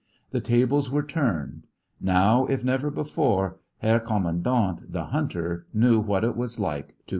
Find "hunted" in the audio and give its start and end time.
6.97-6.99